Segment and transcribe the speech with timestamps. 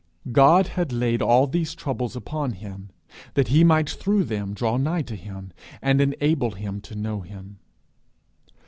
[0.23, 2.89] He had laid all these troubles upon him
[3.35, 7.59] that He might through them draw nigh to him, and enable him to know him.